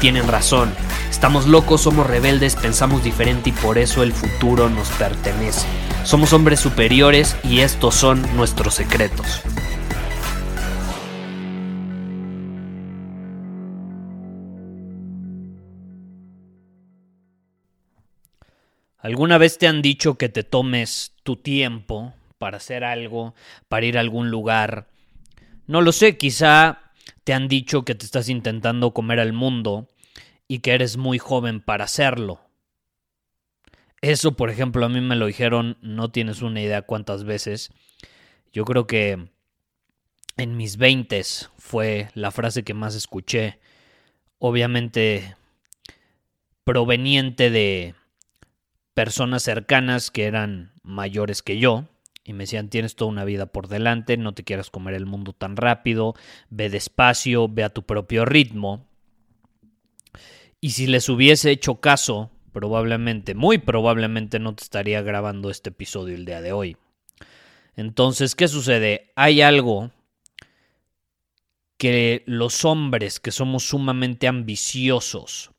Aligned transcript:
tienen 0.00 0.26
razón. 0.26 0.72
Estamos 1.10 1.46
locos, 1.46 1.82
somos 1.82 2.06
rebeldes, 2.06 2.56
pensamos 2.56 3.04
diferente 3.04 3.50
y 3.50 3.52
por 3.52 3.76
eso 3.78 4.02
el 4.02 4.12
futuro 4.12 4.70
nos 4.70 4.88
pertenece. 4.92 5.66
Somos 6.04 6.32
hombres 6.32 6.58
superiores 6.58 7.36
y 7.44 7.60
estos 7.60 7.94
son 7.94 8.24
nuestros 8.34 8.74
secretos. 8.74 9.42
¿Alguna 18.98 19.38
vez 19.38 19.58
te 19.58 19.66
han 19.66 19.82
dicho 19.82 20.16
que 20.16 20.28
te 20.28 20.44
tomes 20.44 21.12
tu 21.22 21.36
tiempo 21.36 22.14
para 22.38 22.58
hacer 22.58 22.84
algo, 22.84 23.34
para 23.68 23.86
ir 23.86 23.96
a 23.98 24.00
algún 24.00 24.30
lugar? 24.30 24.88
No 25.66 25.80
lo 25.82 25.92
sé, 25.92 26.16
quizá 26.16 26.89
te 27.24 27.32
han 27.32 27.48
dicho 27.48 27.84
que 27.84 27.94
te 27.94 28.04
estás 28.04 28.28
intentando 28.28 28.92
comer 28.92 29.20
al 29.20 29.32
mundo 29.32 29.88
y 30.48 30.60
que 30.60 30.72
eres 30.72 30.96
muy 30.96 31.18
joven 31.18 31.60
para 31.60 31.84
hacerlo. 31.84 32.40
Eso, 34.00 34.32
por 34.32 34.50
ejemplo, 34.50 34.84
a 34.84 34.88
mí 34.88 35.00
me 35.00 35.16
lo 35.16 35.26
dijeron, 35.26 35.76
no 35.82 36.10
tienes 36.10 36.42
una 36.42 36.60
idea 36.62 36.82
cuántas 36.82 37.24
veces. 37.24 37.70
Yo 38.52 38.64
creo 38.64 38.86
que 38.86 39.28
en 40.36 40.56
mis 40.56 40.78
veintes 40.78 41.50
fue 41.58 42.08
la 42.14 42.30
frase 42.30 42.64
que 42.64 42.74
más 42.74 42.94
escuché. 42.94 43.60
Obviamente 44.38 45.36
proveniente 46.64 47.50
de 47.50 47.94
personas 48.94 49.42
cercanas 49.42 50.10
que 50.10 50.24
eran 50.24 50.72
mayores 50.82 51.42
que 51.42 51.58
yo 51.58 51.89
y 52.30 52.32
me 52.32 52.44
decían 52.44 52.68
tienes 52.68 52.94
toda 52.94 53.10
una 53.10 53.24
vida 53.24 53.46
por 53.46 53.66
delante, 53.66 54.16
no 54.16 54.34
te 54.34 54.44
quieras 54.44 54.70
comer 54.70 54.94
el 54.94 55.04
mundo 55.04 55.32
tan 55.32 55.56
rápido, 55.56 56.14
ve 56.48 56.70
despacio, 56.70 57.48
ve 57.48 57.64
a 57.64 57.70
tu 57.70 57.82
propio 57.82 58.24
ritmo. 58.24 58.86
Y 60.60 60.70
si 60.70 60.86
les 60.86 61.08
hubiese 61.08 61.50
hecho 61.50 61.80
caso, 61.80 62.30
probablemente, 62.52 63.34
muy 63.34 63.58
probablemente 63.58 64.38
no 64.38 64.54
te 64.54 64.62
estaría 64.62 65.02
grabando 65.02 65.50
este 65.50 65.70
episodio 65.70 66.14
el 66.14 66.24
día 66.24 66.40
de 66.40 66.52
hoy. 66.52 66.76
Entonces, 67.74 68.36
¿qué 68.36 68.46
sucede? 68.46 69.10
Hay 69.16 69.42
algo 69.42 69.90
que 71.78 72.22
los 72.26 72.64
hombres 72.64 73.18
que 73.18 73.32
somos 73.32 73.64
sumamente 73.64 74.28
ambiciosos 74.28 75.50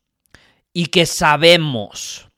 y 0.71 0.85
que 0.85 1.05
sabemos 1.05 2.30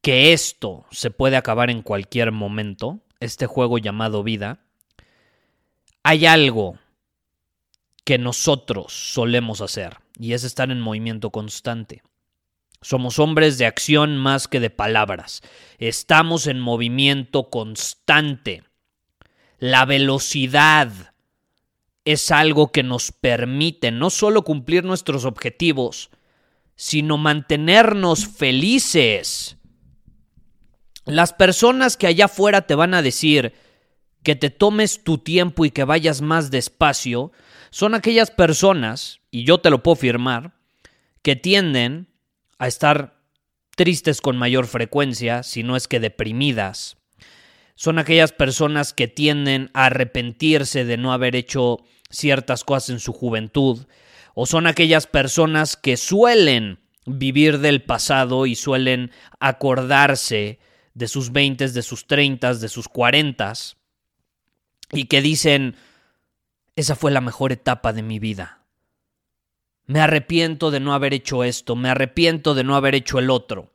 que 0.00 0.32
esto 0.32 0.86
se 0.90 1.10
puede 1.10 1.36
acabar 1.36 1.70
en 1.70 1.82
cualquier 1.82 2.32
momento, 2.32 3.00
este 3.20 3.46
juego 3.46 3.78
llamado 3.78 4.22
vida, 4.22 4.60
hay 6.02 6.26
algo 6.26 6.78
que 8.04 8.18
nosotros 8.18 8.92
solemos 8.92 9.60
hacer 9.60 9.98
y 10.18 10.32
es 10.32 10.44
estar 10.44 10.70
en 10.70 10.80
movimiento 10.80 11.30
constante. 11.30 12.02
Somos 12.80 13.18
hombres 13.18 13.58
de 13.58 13.66
acción 13.66 14.16
más 14.16 14.48
que 14.48 14.60
de 14.60 14.70
palabras. 14.70 15.42
Estamos 15.78 16.46
en 16.46 16.60
movimiento 16.60 17.50
constante. 17.50 18.62
La 19.58 19.84
velocidad 19.84 21.12
es 22.04 22.30
algo 22.30 22.70
que 22.72 22.84
nos 22.84 23.12
permite 23.12 23.90
no 23.90 24.08
solo 24.08 24.42
cumplir 24.42 24.84
nuestros 24.84 25.24
objetivos, 25.24 26.10
sino 26.76 27.18
mantenernos 27.18 28.26
felices 28.26 29.57
las 31.08 31.32
personas 31.32 31.96
que 31.96 32.06
allá 32.06 32.26
afuera 32.26 32.62
te 32.62 32.74
van 32.74 32.94
a 32.94 33.02
decir 33.02 33.54
que 34.22 34.36
te 34.36 34.50
tomes 34.50 35.04
tu 35.04 35.18
tiempo 35.18 35.64
y 35.64 35.70
que 35.70 35.84
vayas 35.84 36.20
más 36.20 36.50
despacio, 36.50 37.32
son 37.70 37.94
aquellas 37.94 38.30
personas, 38.30 39.20
y 39.30 39.44
yo 39.44 39.58
te 39.58 39.70
lo 39.70 39.82
puedo 39.82 39.96
firmar, 39.96 40.54
que 41.22 41.36
tienden 41.36 42.08
a 42.58 42.66
estar 42.66 43.20
tristes 43.76 44.20
con 44.20 44.36
mayor 44.36 44.66
frecuencia, 44.66 45.42
si 45.42 45.62
no 45.62 45.76
es 45.76 45.88
que 45.88 46.00
deprimidas. 46.00 46.96
Son 47.74 47.98
aquellas 47.98 48.32
personas 48.32 48.92
que 48.92 49.08
tienden 49.08 49.70
a 49.72 49.86
arrepentirse 49.86 50.84
de 50.84 50.96
no 50.96 51.12
haber 51.12 51.36
hecho 51.36 51.78
ciertas 52.10 52.64
cosas 52.64 52.90
en 52.90 53.00
su 53.00 53.12
juventud, 53.12 53.86
o 54.34 54.46
son 54.46 54.66
aquellas 54.66 55.06
personas 55.06 55.76
que 55.76 55.96
suelen 55.96 56.80
vivir 57.06 57.60
del 57.60 57.82
pasado 57.82 58.46
y 58.46 58.54
suelen 58.54 59.10
acordarse 59.40 60.58
de 60.98 61.06
sus 61.06 61.30
20, 61.30 61.68
de 61.68 61.82
sus 61.82 62.08
30, 62.08 62.54
de 62.54 62.68
sus 62.68 62.88
40 62.88 63.52
y 64.90 65.04
que 65.04 65.22
dicen, 65.22 65.76
esa 66.74 66.96
fue 66.96 67.12
la 67.12 67.20
mejor 67.20 67.52
etapa 67.52 67.92
de 67.92 68.02
mi 68.02 68.18
vida. 68.18 68.64
Me 69.86 70.00
arrepiento 70.00 70.72
de 70.72 70.80
no 70.80 70.94
haber 70.94 71.14
hecho 71.14 71.44
esto, 71.44 71.76
me 71.76 71.88
arrepiento 71.88 72.54
de 72.54 72.64
no 72.64 72.74
haber 72.74 72.96
hecho 72.96 73.20
el 73.20 73.30
otro. 73.30 73.72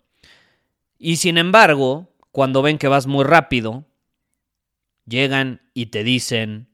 Y 1.00 1.16
sin 1.16 1.38
embargo, 1.38 2.14
cuando 2.32 2.62
ven 2.62 2.78
que 2.78 2.90
vas 2.90 3.08
muy 3.08 3.24
rápido, 3.24 3.86
llegan 5.06 5.62
y 5.74 5.86
te 5.88 6.04
dicen, 6.04 6.68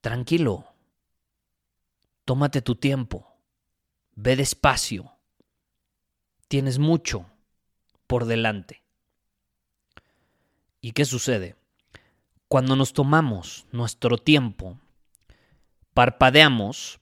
tranquilo, 0.00 0.74
tómate 2.24 2.62
tu 2.62 2.74
tiempo, 2.74 3.32
ve 4.16 4.34
despacio, 4.34 5.12
tienes 6.48 6.80
mucho 6.80 7.30
por 8.08 8.24
delante. 8.24 8.79
¿Y 10.80 10.92
qué 10.92 11.04
sucede? 11.04 11.56
Cuando 12.48 12.74
nos 12.74 12.92
tomamos 12.92 13.66
nuestro 13.70 14.18
tiempo, 14.18 14.78
parpadeamos, 15.94 17.00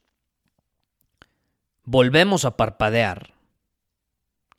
volvemos 1.85 2.45
a 2.45 2.57
parpadear 2.57 3.35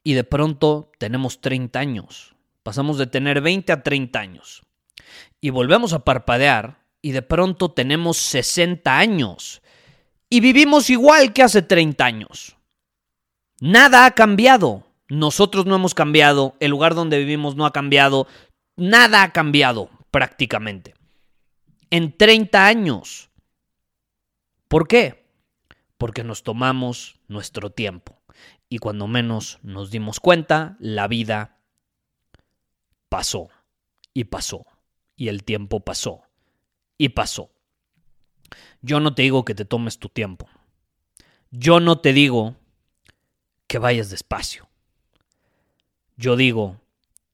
y 0.04 0.14
de 0.14 0.24
pronto 0.24 0.92
tenemos 0.98 1.42
30 1.42 1.80
años. 1.80 2.36
Pasamos 2.64 2.98
de 2.98 3.08
tener 3.08 3.42
20 3.42 3.72
a 3.72 3.84
30 3.84 4.20
años. 4.20 4.64
Y 5.42 5.50
volvemos 5.50 5.94
a 5.94 6.04
parpadear 6.04 6.80
y 7.02 7.12
de 7.12 7.22
pronto 7.22 7.72
tenemos 7.72 8.18
60 8.18 8.98
años. 8.98 9.62
Y 10.30 10.40
vivimos 10.40 10.90
igual 10.90 11.34
que 11.34 11.44
hace 11.44 11.62
30 11.62 12.06
años. 12.06 12.58
Nada 13.60 14.06
ha 14.06 14.12
cambiado. 14.12 14.86
Nosotros 15.08 15.66
no 15.66 15.76
hemos 15.76 15.96
cambiado, 15.96 16.56
el 16.60 16.70
lugar 16.70 16.94
donde 16.94 17.18
vivimos 17.18 17.56
no 17.56 17.66
ha 17.66 17.74
cambiado, 17.74 18.28
nada 18.80 19.24
ha 19.24 19.32
cambiado 19.32 19.90
prácticamente. 20.12 20.96
En 21.90 22.18
30 22.18 22.66
años. 22.66 23.30
¿Por 24.68 24.88
qué? 24.88 25.26
Porque 25.98 26.24
nos 26.24 26.44
tomamos 26.44 27.20
nuestro 27.28 27.72
tiempo. 27.72 28.20
Y 28.70 28.78
cuando 28.78 29.08
menos 29.08 29.60
nos 29.64 29.90
dimos 29.92 30.20
cuenta, 30.20 30.78
la 30.80 31.08
vida 31.08 31.58
pasó 33.10 33.50
y 34.14 34.26
pasó. 34.26 34.66
Y 35.16 35.28
el 35.28 35.44
tiempo 35.44 35.80
pasó 35.80 36.22
y 36.98 37.10
pasó. 37.10 37.52
Yo 38.82 39.00
no 39.00 39.16
te 39.16 39.24
digo 39.24 39.44
que 39.44 39.56
te 39.56 39.66
tomes 39.66 40.00
tu 40.00 40.10
tiempo. 40.10 40.48
Yo 41.52 41.80
no 41.80 42.00
te 42.00 42.14
digo 42.14 42.56
que 43.68 43.80
vayas 43.80 44.10
despacio. 44.10 44.70
Yo 46.16 46.36
digo 46.36 46.80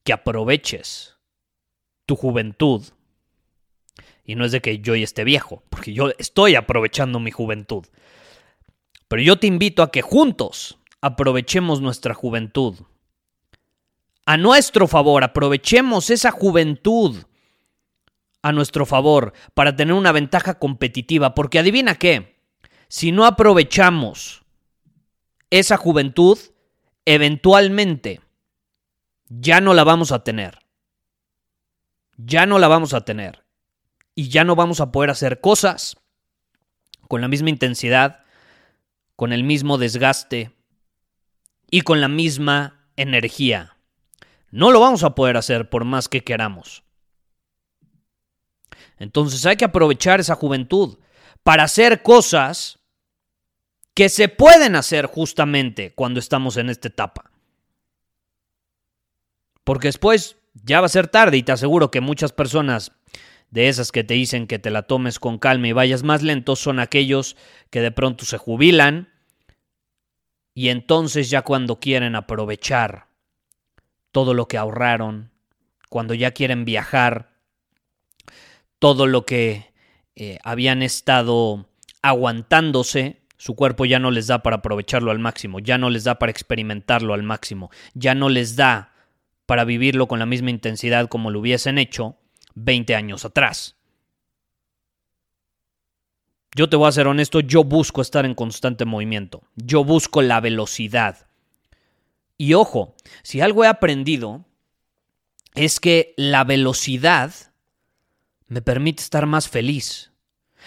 que 0.04 0.12
aproveches 0.12 1.15
tu 2.06 2.16
juventud. 2.16 2.82
Y 4.24 4.34
no 4.34 4.44
es 4.44 4.52
de 4.52 4.60
que 4.60 4.78
yo 4.78 4.94
esté 4.94 5.24
viejo, 5.24 5.62
porque 5.68 5.92
yo 5.92 6.10
estoy 6.18 6.54
aprovechando 6.54 7.20
mi 7.20 7.30
juventud. 7.30 7.86
Pero 9.08 9.22
yo 9.22 9.38
te 9.38 9.46
invito 9.46 9.82
a 9.82 9.90
que 9.90 10.02
juntos 10.02 10.78
aprovechemos 11.00 11.80
nuestra 11.80 12.14
juventud. 12.14 12.74
A 14.24 14.36
nuestro 14.36 14.88
favor, 14.88 15.22
aprovechemos 15.22 16.10
esa 16.10 16.32
juventud 16.32 17.24
a 18.42 18.52
nuestro 18.52 18.86
favor 18.86 19.32
para 19.54 19.76
tener 19.76 19.94
una 19.94 20.10
ventaja 20.10 20.58
competitiva. 20.58 21.34
Porque 21.34 21.60
adivina 21.60 21.94
qué, 21.94 22.36
si 22.88 23.12
no 23.12 23.24
aprovechamos 23.24 24.42
esa 25.50 25.76
juventud, 25.76 26.38
eventualmente 27.04 28.20
ya 29.28 29.60
no 29.60 29.74
la 29.74 29.84
vamos 29.84 30.10
a 30.10 30.24
tener. 30.24 30.58
Ya 32.16 32.46
no 32.46 32.58
la 32.58 32.68
vamos 32.68 32.94
a 32.94 33.04
tener. 33.04 33.44
Y 34.14 34.28
ya 34.28 34.44
no 34.44 34.56
vamos 34.56 34.80
a 34.80 34.92
poder 34.92 35.10
hacer 35.10 35.40
cosas 35.40 35.96
con 37.08 37.20
la 37.20 37.28
misma 37.28 37.50
intensidad, 37.50 38.24
con 39.14 39.32
el 39.32 39.44
mismo 39.44 39.78
desgaste 39.78 40.52
y 41.70 41.82
con 41.82 42.00
la 42.00 42.08
misma 42.08 42.88
energía. 42.96 43.76
No 44.50 44.70
lo 44.70 44.80
vamos 44.80 45.02
a 45.02 45.14
poder 45.14 45.36
hacer 45.36 45.68
por 45.68 45.84
más 45.84 46.08
que 46.08 46.24
queramos. 46.24 46.82
Entonces 48.98 49.44
hay 49.44 49.56
que 49.56 49.66
aprovechar 49.66 50.20
esa 50.20 50.34
juventud 50.34 50.98
para 51.42 51.64
hacer 51.64 52.02
cosas 52.02 52.78
que 53.94 54.08
se 54.08 54.28
pueden 54.28 54.76
hacer 54.76 55.06
justamente 55.06 55.94
cuando 55.94 56.20
estamos 56.20 56.56
en 56.56 56.70
esta 56.70 56.88
etapa. 56.88 57.30
Porque 59.64 59.88
después 59.88 60.36
ya 60.64 60.80
va 60.80 60.86
a 60.86 60.90
ser 60.90 61.08
tarde 61.08 61.36
y 61.36 61.42
te 61.42 61.52
aseguro 61.52 61.90
que 61.90 62.00
muchas 62.00 62.32
personas 62.32 62.92
de 63.50 63.68
esas 63.68 63.92
que 63.92 64.04
te 64.04 64.14
dicen 64.14 64.46
que 64.46 64.58
te 64.58 64.70
la 64.70 64.82
tomes 64.82 65.18
con 65.18 65.38
calma 65.38 65.68
y 65.68 65.72
vayas 65.72 66.02
más 66.02 66.22
lento 66.22 66.56
son 66.56 66.78
aquellos 66.78 67.36
que 67.70 67.80
de 67.80 67.90
pronto 67.90 68.24
se 68.24 68.38
jubilan 68.38 69.08
y 70.54 70.70
entonces 70.70 71.30
ya 71.30 71.42
cuando 71.42 71.78
quieren 71.80 72.16
aprovechar 72.16 73.08
todo 74.10 74.32
lo 74.32 74.48
que 74.48 74.56
ahorraron, 74.56 75.30
cuando 75.90 76.14
ya 76.14 76.30
quieren 76.30 76.64
viajar, 76.64 77.34
todo 78.78 79.06
lo 79.06 79.26
que 79.26 79.72
eh, 80.14 80.38
habían 80.42 80.82
estado 80.82 81.68
aguantándose, 82.00 83.20
su 83.36 83.54
cuerpo 83.54 83.84
ya 83.84 83.98
no 83.98 84.10
les 84.10 84.28
da 84.28 84.42
para 84.42 84.56
aprovecharlo 84.56 85.10
al 85.10 85.18
máximo, 85.18 85.58
ya 85.58 85.76
no 85.76 85.90
les 85.90 86.04
da 86.04 86.18
para 86.18 86.30
experimentarlo 86.30 87.12
al 87.12 87.22
máximo, 87.22 87.70
ya 87.92 88.14
no 88.14 88.30
les 88.30 88.56
da 88.56 88.95
para 89.46 89.64
vivirlo 89.64 90.08
con 90.08 90.18
la 90.18 90.26
misma 90.26 90.50
intensidad 90.50 91.08
como 91.08 91.30
lo 91.30 91.40
hubiesen 91.40 91.78
hecho 91.78 92.16
20 92.54 92.94
años 92.94 93.24
atrás. 93.24 93.76
Yo 96.54 96.68
te 96.68 96.76
voy 96.76 96.88
a 96.88 96.92
ser 96.92 97.06
honesto, 97.06 97.40
yo 97.40 97.64
busco 97.64 98.00
estar 98.00 98.24
en 98.24 98.34
constante 98.34 98.84
movimiento, 98.84 99.42
yo 99.56 99.84
busco 99.84 100.22
la 100.22 100.40
velocidad. 100.40 101.28
Y 102.38 102.54
ojo, 102.54 102.94
si 103.22 103.40
algo 103.40 103.64
he 103.64 103.68
aprendido 103.68 104.44
es 105.54 105.80
que 105.80 106.14
la 106.16 106.44
velocidad 106.44 107.32
me 108.48 108.62
permite 108.62 109.02
estar 109.02 109.26
más 109.26 109.48
feliz. 109.48 110.12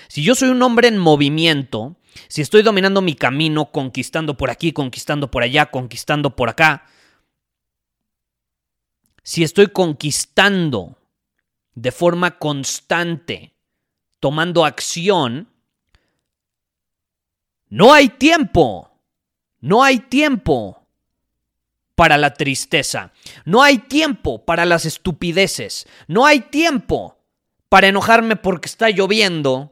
Si 0.07 0.23
yo 0.23 0.35
soy 0.35 0.49
un 0.49 0.61
hombre 0.61 0.87
en 0.87 0.97
movimiento, 0.97 1.97
si 2.27 2.41
estoy 2.41 2.61
dominando 2.61 3.01
mi 3.01 3.15
camino, 3.15 3.71
conquistando 3.71 4.37
por 4.37 4.49
aquí, 4.49 4.71
conquistando 4.71 5.31
por 5.31 5.43
allá, 5.43 5.67
conquistando 5.67 6.35
por 6.35 6.49
acá, 6.49 6.85
si 9.29 9.43
estoy 9.43 9.67
conquistando 9.67 10.97
de 11.75 11.91
forma 11.91 12.39
constante, 12.39 13.53
tomando 14.19 14.65
acción, 14.65 15.47
no 17.67 17.93
hay 17.93 18.09
tiempo, 18.09 18.89
no 19.59 19.83
hay 19.83 19.99
tiempo 19.99 20.83
para 21.93 22.17
la 22.17 22.33
tristeza, 22.33 23.13
no 23.45 23.61
hay 23.61 23.77
tiempo 23.77 24.45
para 24.45 24.65
las 24.65 24.87
estupideces, 24.87 25.85
no 26.07 26.25
hay 26.25 26.39
tiempo 26.39 27.19
para 27.69 27.87
enojarme 27.87 28.35
porque 28.35 28.65
está 28.65 28.89
lloviendo 28.89 29.71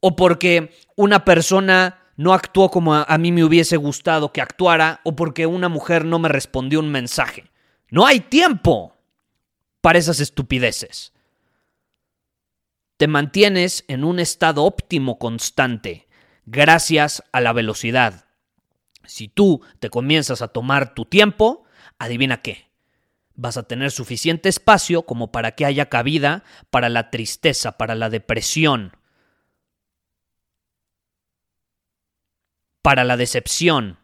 o 0.00 0.16
porque 0.16 0.76
una 0.96 1.24
persona 1.24 2.12
no 2.16 2.34
actuó 2.34 2.70
como 2.70 2.94
a, 2.94 3.16
mí 3.16 3.32
me 3.32 3.42
hubiese 3.42 3.78
gustado 3.78 4.34
que 4.34 4.42
actuara 4.42 5.00
o 5.02 5.16
porque 5.16 5.46
una 5.46 5.70
mujer 5.70 6.04
no 6.04 6.18
me 6.18 6.28
respondió 6.28 6.80
un 6.80 6.90
mensaje. 6.90 7.50
No 7.90 8.04
hay 8.04 8.20
tiempo 8.20 8.97
para 9.88 10.00
esas 10.00 10.20
estupideces. 10.20 11.14
Te 12.98 13.08
mantienes 13.08 13.86
en 13.88 14.04
un 14.04 14.18
estado 14.18 14.64
óptimo 14.64 15.18
constante 15.18 16.08
gracias 16.44 17.24
a 17.32 17.40
la 17.40 17.54
velocidad. 17.54 18.26
Si 19.06 19.28
tú 19.28 19.62
te 19.78 19.88
comienzas 19.88 20.42
a 20.42 20.48
tomar 20.48 20.92
tu 20.92 21.06
tiempo, 21.06 21.64
adivina 21.98 22.42
qué. 22.42 22.70
Vas 23.34 23.56
a 23.56 23.62
tener 23.62 23.90
suficiente 23.90 24.50
espacio 24.50 25.06
como 25.06 25.32
para 25.32 25.52
que 25.52 25.64
haya 25.64 25.86
cabida 25.86 26.44
para 26.68 26.90
la 26.90 27.08
tristeza, 27.08 27.78
para 27.78 27.94
la 27.94 28.10
depresión, 28.10 28.94
para 32.82 33.04
la 33.04 33.16
decepción, 33.16 33.98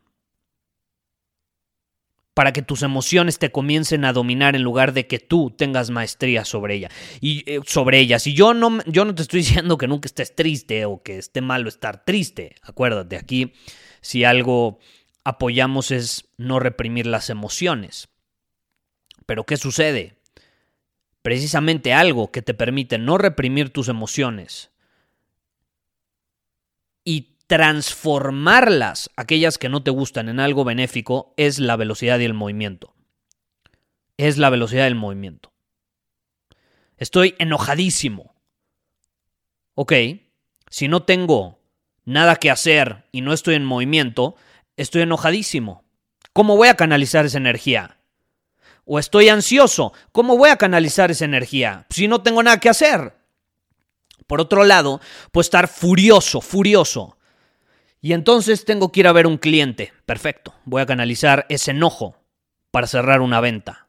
para 2.35 2.53
que 2.53 2.63
tus 2.63 2.83
emociones 2.83 3.39
te 3.39 3.53
comiencen 3.53 4.05
a 4.05 4.13
dominar 4.13 4.57
en 4.57 4.63
lugar 4.63 4.93
de 4.93 5.07
que 5.07 5.21
tú 5.21 5.55
tengas 5.57 5.91
maestría 5.91 6.45
sobre 6.45 6.75
ella 6.75 6.91
y 7.21 7.49
eh, 7.51 7.61
sobre 7.65 8.01
ellas. 8.01 8.27
Y 8.27 8.35
yo 8.35 8.53
no 8.55 8.81
yo 8.87 9.05
no 9.05 9.15
te 9.15 9.23
estoy 9.23 9.41
diciendo 9.43 9.79
que 9.79 9.87
nunca 9.87 10.07
estés 10.07 10.35
triste 10.35 10.85
o 10.85 11.03
que 11.03 11.19
esté 11.19 11.41
malo 11.41 11.69
estar 11.69 12.05
triste. 12.05 12.57
Acuérdate, 12.63 13.17
aquí 13.17 13.53
si 14.01 14.25
algo 14.25 14.81
apoyamos 15.23 15.93
es 15.93 16.29
no 16.37 16.59
reprimir 16.59 17.07
las 17.07 17.31
emociones. 17.31 18.09
Pero 19.27 19.45
¿qué 19.45 19.57
sucede? 19.57 20.19
Precisamente 21.23 21.95
algo 21.95 22.31
que 22.31 22.43
te 22.43 22.53
permite 22.53 22.99
no 22.99 23.17
reprimir 23.17 23.71
tus 23.71 23.89
emociones 23.89 24.74
transformarlas, 27.47 29.11
aquellas 29.17 29.59
que 29.59 29.69
no 29.69 29.83
te 29.83 29.91
gustan, 29.91 30.29
en 30.29 30.41
algo 30.41 30.65
benéfico, 30.65 31.35
es 31.37 31.59
la 31.59 31.77
velocidad 31.77 32.19
y 32.19 32.25
el 32.25 32.35
movimiento. 32.35 32.95
Es 34.17 34.39
la 34.39 34.51
velocidad 34.51 34.85
del 34.85 34.95
movimiento. 34.95 35.53
Estoy 36.97 37.35
enojadísimo. 37.39 38.35
Ok, 39.75 39.93
si 40.71 40.89
no 40.89 41.03
tengo 41.03 41.59
nada 42.05 42.37
que 42.37 42.51
hacer 42.51 43.05
y 43.13 43.21
no 43.21 43.33
estoy 43.33 43.57
en 43.57 43.65
movimiento, 43.65 44.37
estoy 44.77 45.03
enojadísimo. 45.03 45.85
¿Cómo 46.33 46.57
voy 46.57 46.69
a 46.69 46.77
canalizar 46.77 47.27
esa 47.27 47.39
energía? 47.39 47.99
O 48.85 48.99
estoy 48.99 49.29
ansioso. 49.29 49.93
¿Cómo 50.13 50.37
voy 50.37 50.51
a 50.51 50.57
canalizar 50.57 51.11
esa 51.11 51.25
energía 51.25 51.87
si 51.91 52.09
no 52.09 52.23
tengo 52.23 52.43
nada 52.43 52.61
que 52.61 52.69
hacer? 52.69 53.17
Por 54.27 54.41
otro 54.41 54.65
lado, 54.65 55.01
puedo 55.33 55.43
estar 55.43 55.69
furioso, 55.69 56.41
furioso. 56.41 57.19
Y 58.05 58.13
entonces 58.13 58.67
tengo 58.67 58.93
que 58.93 59.01
ir 59.01 59.07
a 59.07 59.13
ver 59.13 59.27
un 59.27 59.39
cliente. 59.39 59.95
Perfecto. 60.05 60.53
Voy 60.67 60.83
a 60.83 60.87
canalizar 60.87 61.47
ese 61.49 61.71
enojo 61.71 62.19
para 62.71 62.87
cerrar 62.87 63.23
una 63.23 63.41
venta. 63.41 63.89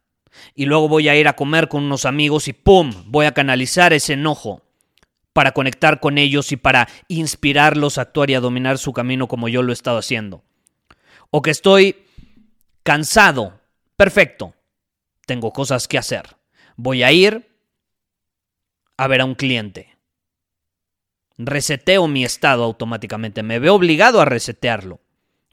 Y 0.54 0.68
luego 0.68 0.88
voy 0.88 1.10
a 1.10 1.18
ir 1.18 1.28
a 1.28 1.36
comer 1.36 1.68
con 1.68 1.84
unos 1.84 2.06
amigos 2.06 2.48
y 2.48 2.54
¡pum! 2.54 2.94
Voy 3.08 3.25
a 3.25 3.34
canalizar 3.34 3.92
ese 3.92 4.13
enojo 4.13 4.62
para 5.34 5.51
conectar 5.51 6.00
con 6.00 6.18
ellos 6.18 6.54
y 6.54 6.56
para 6.56 6.88
inspirarlos 7.10 7.98
a 7.98 8.04
actuar 8.04 8.30
y 8.30 8.36
a 8.36 8.40
dominar 8.40 8.78
su 8.78 8.94
camino 8.94 9.28
como 9.28 9.50
yo 9.50 9.62
lo 9.62 9.74
he 9.74 9.74
estado 9.74 9.98
haciendo. 9.98 10.46
O 11.30 11.42
que 11.42 11.51
estoy 11.51 12.06
cansado. 12.84 13.60
Perfecto. 13.98 14.56
Tengo 15.25 15.51
cosas 15.51 15.90
que 15.90 15.98
hacer. 15.98 16.38
Voy 16.78 17.04
a 17.04 17.12
ir 17.12 17.50
a 18.96 19.08
ver 19.10 19.20
a 19.20 19.25
un 19.25 19.36
cliente 19.36 19.95
reseteo 21.38 22.08
mi 22.08 22.24
estado 22.24 22.63
automáticamente, 22.63 23.44
me 23.44 23.60
veo 23.60 23.75
obligado 23.75 24.22
a 24.22 24.25
resetearlo. 24.25 25.01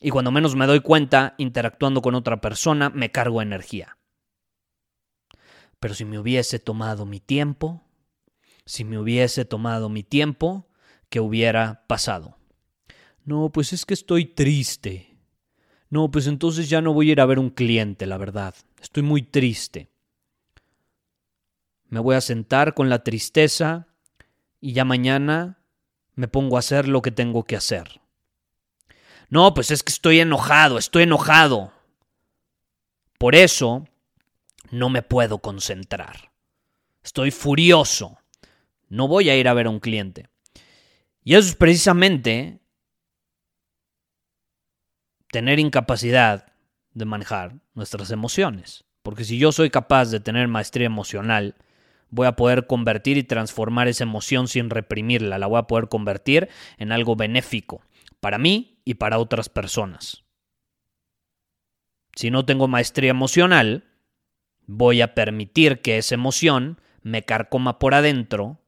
Y 0.00 0.10
cuando 0.10 0.30
menos 0.30 0.56
me 0.56 0.66
doy 0.66 0.80
cuenta, 0.80 1.34
interactuando 1.38 2.02
con 2.02 2.14
otra 2.14 2.40
persona, 2.40 2.90
me 2.90 3.10
cargo 3.10 3.40
energía. 3.40 3.98
Pero 5.78 5.94
si 5.94 6.04
me 6.04 6.18
hubiese 6.18 6.58
tomado 6.58 7.06
mi 7.06 7.20
tiempo, 7.20 7.82
si 8.64 8.84
me 8.84 8.98
hubiese 8.98 9.44
tomado 9.44 9.88
mi 9.88 10.02
tiempo, 10.02 10.68
¿qué 11.08 11.20
hubiera 11.20 11.84
pasado? 11.86 12.36
No, 13.24 13.50
pues 13.50 13.72
es 13.72 13.84
que 13.84 13.94
estoy 13.94 14.26
triste. 14.26 15.16
No, 15.90 16.10
pues 16.10 16.26
entonces 16.26 16.68
ya 16.68 16.80
no 16.80 16.92
voy 16.92 17.10
a 17.10 17.12
ir 17.12 17.20
a 17.20 17.26
ver 17.26 17.38
un 17.38 17.50
cliente, 17.50 18.06
la 18.06 18.18
verdad. 18.18 18.54
Estoy 18.80 19.02
muy 19.02 19.22
triste. 19.22 19.90
Me 21.88 22.00
voy 22.00 22.16
a 22.16 22.20
sentar 22.20 22.74
con 22.74 22.88
la 22.88 23.04
tristeza 23.04 23.88
y 24.60 24.72
ya 24.72 24.84
mañana 24.84 25.61
me 26.14 26.28
pongo 26.28 26.56
a 26.56 26.60
hacer 26.60 26.88
lo 26.88 27.02
que 27.02 27.10
tengo 27.10 27.44
que 27.44 27.56
hacer. 27.56 28.00
No, 29.28 29.54
pues 29.54 29.70
es 29.70 29.82
que 29.82 29.92
estoy 29.92 30.20
enojado, 30.20 30.78
estoy 30.78 31.04
enojado. 31.04 31.72
Por 33.18 33.34
eso 33.34 33.86
no 34.70 34.90
me 34.90 35.02
puedo 35.02 35.38
concentrar. 35.38 36.32
Estoy 37.02 37.30
furioso. 37.30 38.18
No 38.88 39.08
voy 39.08 39.30
a 39.30 39.36
ir 39.36 39.48
a 39.48 39.54
ver 39.54 39.66
a 39.66 39.70
un 39.70 39.80
cliente. 39.80 40.28
Y 41.24 41.34
eso 41.34 41.48
es 41.48 41.56
precisamente 41.56 42.60
tener 45.30 45.58
incapacidad 45.58 46.52
de 46.92 47.04
manejar 47.04 47.54
nuestras 47.74 48.10
emociones. 48.10 48.84
Porque 49.02 49.24
si 49.24 49.38
yo 49.38 49.50
soy 49.50 49.70
capaz 49.70 50.10
de 50.10 50.20
tener 50.20 50.46
maestría 50.46 50.86
emocional, 50.86 51.56
voy 52.12 52.26
a 52.28 52.36
poder 52.36 52.68
convertir 52.68 53.16
y 53.16 53.24
transformar 53.24 53.88
esa 53.88 54.04
emoción 54.04 54.46
sin 54.46 54.70
reprimirla, 54.70 55.38
la 55.38 55.48
voy 55.48 55.58
a 55.58 55.66
poder 55.66 55.88
convertir 55.88 56.48
en 56.78 56.92
algo 56.92 57.16
benéfico 57.16 57.80
para 58.20 58.38
mí 58.38 58.80
y 58.84 58.94
para 58.94 59.18
otras 59.18 59.48
personas. 59.48 60.22
Si 62.14 62.30
no 62.30 62.44
tengo 62.44 62.68
maestría 62.68 63.10
emocional, 63.10 63.88
voy 64.66 65.00
a 65.00 65.14
permitir 65.14 65.80
que 65.80 65.96
esa 65.96 66.14
emoción 66.14 66.80
me 67.00 67.24
carcoma 67.24 67.78
por 67.78 67.94
adentro 67.94 68.60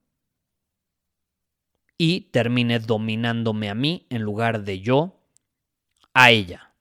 y 1.99 2.23
termine 2.33 2.79
dominándome 2.81 3.69
a 3.69 3.75
mí 3.75 4.07
en 4.09 4.23
lugar 4.23 4.65
de 4.65 4.81
yo 4.81 5.21
a 6.15 6.31
ella. 6.31 6.73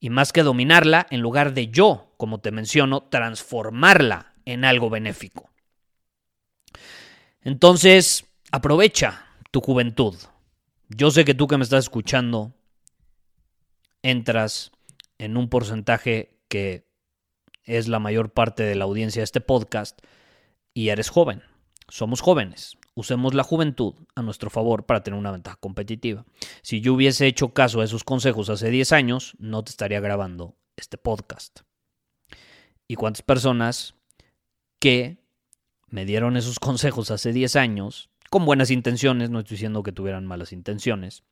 Y 0.00 0.08
más 0.08 0.32
que 0.32 0.42
dominarla, 0.42 1.06
en 1.10 1.20
lugar 1.20 1.52
de 1.52 1.68
yo, 1.68 2.14
como 2.16 2.40
te 2.40 2.50
menciono, 2.50 3.02
transformarla 3.02 4.34
en 4.46 4.64
algo 4.64 4.88
benéfico. 4.88 5.47
Entonces, 7.42 8.26
aprovecha 8.50 9.26
tu 9.50 9.60
juventud. 9.60 10.14
Yo 10.88 11.10
sé 11.10 11.24
que 11.24 11.34
tú 11.34 11.46
que 11.46 11.56
me 11.56 11.64
estás 11.64 11.84
escuchando 11.84 12.54
entras 14.02 14.72
en 15.18 15.36
un 15.36 15.48
porcentaje 15.48 16.40
que 16.48 16.88
es 17.64 17.88
la 17.88 17.98
mayor 17.98 18.32
parte 18.32 18.62
de 18.62 18.74
la 18.74 18.84
audiencia 18.84 19.20
de 19.20 19.24
este 19.24 19.40
podcast 19.40 20.00
y 20.72 20.88
eres 20.88 21.10
joven. 21.10 21.42
Somos 21.88 22.20
jóvenes. 22.20 22.76
Usemos 22.94 23.34
la 23.34 23.44
juventud 23.44 23.94
a 24.14 24.22
nuestro 24.22 24.50
favor 24.50 24.86
para 24.86 25.02
tener 25.02 25.18
una 25.18 25.30
ventaja 25.30 25.56
competitiva. 25.56 26.24
Si 26.62 26.80
yo 26.80 26.94
hubiese 26.94 27.26
hecho 27.26 27.54
caso 27.54 27.80
a 27.80 27.84
esos 27.84 28.04
consejos 28.04 28.50
hace 28.50 28.70
10 28.70 28.92
años, 28.92 29.34
no 29.38 29.62
te 29.62 29.70
estaría 29.70 30.00
grabando 30.00 30.56
este 30.76 30.98
podcast. 30.98 31.60
¿Y 32.88 32.96
cuántas 32.96 33.22
personas 33.22 33.94
que 34.80 35.27
me 35.90 36.04
dieron 36.04 36.36
esos 36.36 36.58
consejos 36.58 37.10
hace 37.10 37.32
10 37.32 37.56
años, 37.56 38.10
con 38.30 38.44
buenas 38.44 38.70
intenciones, 38.70 39.30
no 39.30 39.40
estoy 39.40 39.56
diciendo 39.56 39.82
que 39.82 39.92
tuvieran 39.92 40.26
malas 40.26 40.52
intenciones, 40.52 41.22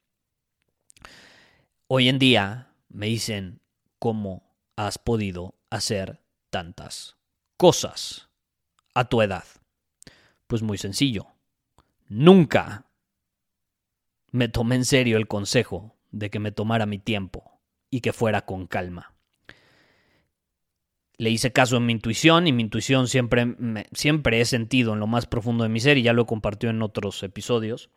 hoy 1.89 2.09
en 2.09 2.19
día 2.19 2.73
me 2.89 3.07
dicen 3.07 3.61
cómo 3.99 4.55
has 4.77 4.99
podido 4.99 5.55
hacer 5.71 6.23
tantas 6.51 7.17
cosas 7.57 8.29
a 8.95 9.05
tu 9.05 9.23
edad. 9.23 9.45
Pues 10.47 10.63
muy 10.63 10.79
sencillo. 10.79 11.27
Nunca 12.09 12.87
me 14.31 14.49
tomé 14.49 14.77
en 14.77 14.85
serio 14.85 15.17
el 15.17 15.29
consejo 15.29 15.97
de 16.13 16.31
que 16.31 16.39
me 16.39 16.53
tomara 16.53 16.87
mi 16.87 16.99
tiempo 16.99 17.61
y 17.91 18.01
que 18.01 18.13
fuera 18.13 18.47
con 18.47 18.67
calma. 18.67 19.16
Le 21.19 21.31
hice 21.31 21.53
caso 21.53 21.79
en 21.79 21.87
mi 21.87 21.93
intuición 21.93 22.47
y 22.47 22.53
mi 22.53 22.63
intuición 22.63 23.09
siempre, 23.09 23.57
siempre 23.93 24.41
he 24.41 24.45
sentido 24.45 24.93
en 24.93 25.01
lo 25.01 25.07
más 25.07 25.27
profundo 25.27 25.65
de 25.65 25.71
mi 25.71 25.81
ser 25.81 25.97
y 25.97 26.03
ya 26.03 26.13
lo 26.13 26.23
he 26.23 26.27
compartido 26.27 26.71
en 26.71 26.83
otros 26.83 27.23
episodios. 27.23 27.91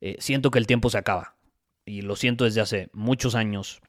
Eh, 0.00 0.16
siento 0.18 0.50
que 0.50 0.58
el 0.58 0.66
tiempo 0.66 0.90
se 0.90 0.98
acaba 0.98 1.36
y 1.84 2.02
lo 2.02 2.16
siento 2.16 2.44
desde 2.44 2.60
hace 2.60 2.90
muchos 2.92 3.34
años. 3.34 3.80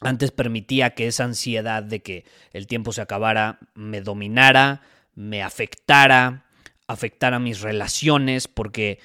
Antes 0.00 0.32
permitía 0.32 0.94
que 0.94 1.06
esa 1.06 1.24
ansiedad 1.24 1.82
de 1.82 2.02
que 2.02 2.24
el 2.52 2.66
tiempo 2.66 2.92
se 2.92 3.02
acabara 3.02 3.60
me 3.74 4.00
dominara, 4.00 4.82
me 5.14 5.42
afectara, 5.42 6.46
afectara 6.88 7.38
mis 7.38 7.60
relaciones, 7.60 8.48
porque, 8.48 8.98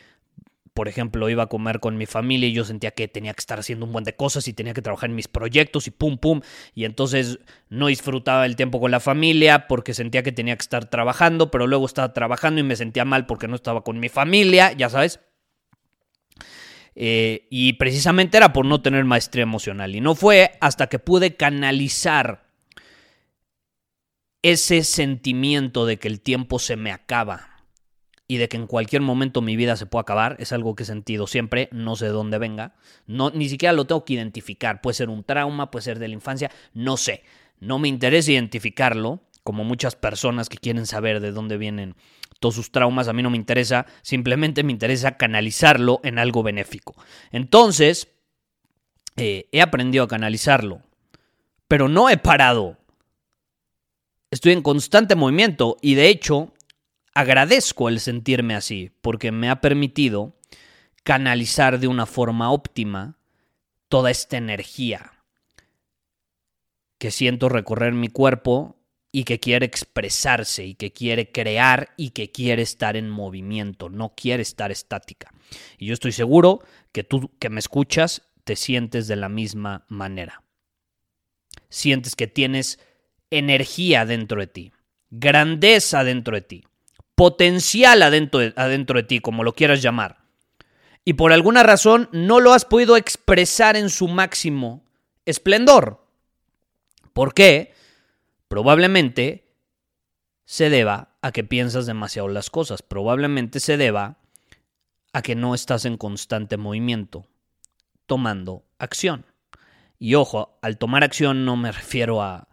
por 0.77 0.87
ejemplo, 0.87 1.27
iba 1.27 1.41
a 1.41 1.47
comer 1.47 1.79
con 1.79 1.97
mi 1.97 2.05
familia 2.05 2.47
y 2.47 2.53
yo 2.53 2.63
sentía 2.63 2.91
que 2.91 3.07
tenía 3.07 3.33
que 3.33 3.39
estar 3.39 3.57
haciendo 3.57 3.87
un 3.87 3.91
buen 3.91 4.03
de 4.03 4.15
cosas 4.15 4.47
y 4.47 4.53
tenía 4.53 4.75
que 4.75 4.83
trabajar 4.83 5.09
en 5.09 5.15
mis 5.15 5.27
proyectos 5.27 5.87
y 5.87 5.89
pum, 5.89 6.19
pum, 6.19 6.41
y 6.75 6.85
entonces 6.85 7.39
no 7.67 7.87
disfrutaba 7.87 8.45
el 8.45 8.55
tiempo 8.55 8.79
con 8.79 8.91
la 8.91 8.99
familia 8.99 9.65
porque 9.67 9.95
sentía 9.95 10.21
que 10.21 10.31
tenía 10.31 10.55
que 10.55 10.61
estar 10.61 10.87
trabajando, 10.87 11.49
pero 11.49 11.65
luego 11.65 11.87
estaba 11.87 12.13
trabajando 12.13 12.61
y 12.61 12.63
me 12.63 12.75
sentía 12.75 13.05
mal 13.05 13.25
porque 13.25 13.47
no 13.47 13.55
estaba 13.55 13.83
con 13.83 13.99
mi 13.99 14.07
familia, 14.07 14.71
ya 14.73 14.87
sabes. 14.87 15.19
Eh, 16.93 17.47
y 17.49 17.73
precisamente 17.73 18.37
era 18.37 18.53
por 18.53 18.67
no 18.67 18.79
tener 18.79 19.03
maestría 19.03 19.41
emocional. 19.41 19.95
Y 19.95 19.99
no 19.99 20.13
fue 20.13 20.59
hasta 20.61 20.85
que 20.89 20.99
pude 20.99 21.35
canalizar 21.35 22.51
ese 24.43 24.83
sentimiento 24.83 25.87
de 25.87 25.97
que 25.97 26.07
el 26.07 26.21
tiempo 26.21 26.59
se 26.59 26.75
me 26.75 26.91
acaba 26.91 27.56
y 28.27 28.37
de 28.37 28.49
que 28.49 28.57
en 28.57 28.67
cualquier 28.67 29.01
momento 29.01 29.41
mi 29.41 29.55
vida 29.55 29.77
se 29.77 29.85
puede 29.85 30.01
acabar, 30.01 30.35
es 30.39 30.51
algo 30.51 30.75
que 30.75 30.83
he 30.83 30.85
sentido 30.85 31.27
siempre, 31.27 31.69
no 31.71 31.95
sé 31.95 32.05
de 32.05 32.11
dónde 32.11 32.37
venga, 32.37 32.75
no, 33.05 33.29
ni 33.29 33.47
siquiera 33.47 33.73
lo 33.73 33.85
tengo 33.85 34.03
que 34.03 34.13
identificar, 34.13 34.81
puede 34.81 34.95
ser 34.95 35.09
un 35.09 35.23
trauma, 35.23 35.71
puede 35.71 35.83
ser 35.83 35.99
de 35.99 36.09
la 36.09 36.13
infancia, 36.13 36.51
no 36.73 36.97
sé, 36.97 37.23
no 37.59 37.79
me 37.79 37.87
interesa 37.87 38.31
identificarlo, 38.31 39.21
como 39.43 39.63
muchas 39.63 39.95
personas 39.95 40.49
que 40.49 40.57
quieren 40.57 40.85
saber 40.85 41.21
de 41.21 41.31
dónde 41.31 41.57
vienen 41.57 41.95
todos 42.39 42.55
sus 42.55 42.71
traumas, 42.71 43.07
a 43.07 43.13
mí 43.13 43.23
no 43.23 43.29
me 43.29 43.37
interesa, 43.37 43.85
simplemente 44.01 44.61
me 44.61 44.73
interesa 44.73 45.15
canalizarlo 45.15 46.01
en 46.03 46.19
algo 46.19 46.43
benéfico. 46.43 46.95
Entonces, 47.31 48.09
eh, 49.15 49.47
he 49.53 49.61
aprendido 49.61 50.03
a 50.03 50.07
canalizarlo, 50.07 50.81
pero 51.67 51.87
no 51.87 52.09
he 52.09 52.17
parado. 52.17 52.77
Estoy 54.29 54.51
en 54.51 54.61
constante 54.61 55.15
movimiento 55.15 55.77
y 55.81 55.95
de 55.95 56.09
hecho 56.09 56.53
agradezco 57.17 57.89
el 57.89 57.99
sentirme 57.99 58.53
así, 58.53 58.91
porque 59.01 59.31
me 59.31 59.49
ha 59.49 59.59
permitido 59.59 60.37
canalizar 61.03 61.79
de 61.79 61.87
una 61.87 62.05
forma 62.05 62.51
óptima 62.51 63.17
toda 63.87 64.11
esta 64.11 64.37
energía 64.37 65.13
que 66.99 67.09
siento 67.09 67.49
recorrer 67.49 67.93
mi 67.93 68.09
cuerpo 68.09 68.77
y 69.11 69.23
que 69.23 69.39
quiere 69.39 69.65
expresarse 69.65 70.63
y 70.63 70.75
que 70.75 70.93
quiere 70.93 71.31
crear 71.31 71.89
y 71.97 72.11
que 72.11 72.31
quiere 72.31 72.61
estar 72.61 72.95
en 72.95 73.09
movimiento, 73.09 73.89
no 73.89 74.13
quiere 74.13 74.43
estar 74.43 74.71
estática. 74.71 75.33
Y 75.79 75.87
yo 75.87 75.95
estoy 75.95 76.11
seguro 76.11 76.61
que 76.91 77.03
tú 77.03 77.31
que 77.39 77.49
me 77.49 77.59
escuchas 77.59 78.21
te 78.43 78.55
sientes 78.55 79.07
de 79.07 79.15
la 79.15 79.27
misma 79.27 79.87
manera. 79.87 80.43
Sientes 81.69 82.15
que 82.15 82.27
tienes 82.27 82.79
energía 83.31 84.05
dentro 84.05 84.39
de 84.39 84.47
ti, 84.47 84.71
grandeza 85.09 86.03
dentro 86.03 86.35
de 86.35 86.41
ti, 86.41 86.63
potencial 87.17 88.03
adentro 88.03 88.39
de, 88.39 88.53
adentro 88.55 88.97
de 88.99 89.03
ti, 89.03 89.19
como 89.21 89.43
lo 89.43 89.55
quieras 89.55 89.81
llamar. 89.81 90.19
Y 91.03 91.13
por 91.13 91.33
alguna 91.33 91.63
razón 91.63 92.09
no 92.11 92.39
lo 92.39 92.53
has 92.53 92.63
podido 92.63 92.95
expresar 92.95 93.75
en 93.75 93.89
su 93.89 94.07
máximo 94.07 94.85
esplendor. 95.25 96.05
¿Por 97.13 97.33
qué? 97.33 97.73
Probablemente 98.47 99.51
se 100.45 100.69
deba 100.69 101.17
a 101.23 101.31
que 101.31 101.43
piensas 101.43 101.87
demasiado 101.87 102.27
las 102.27 102.51
cosas, 102.51 102.83
probablemente 102.83 103.59
se 103.59 103.77
deba 103.77 104.19
a 105.11 105.23
que 105.23 105.33
no 105.33 105.55
estás 105.55 105.85
en 105.85 105.97
constante 105.97 106.55
movimiento, 106.55 107.25
tomando 108.05 108.63
acción. 108.77 109.25
Y 109.97 110.13
ojo, 110.13 110.59
al 110.61 110.77
tomar 110.77 111.03
acción 111.03 111.45
no 111.45 111.55
me 111.55 111.71
refiero 111.71 112.21
a 112.21 112.47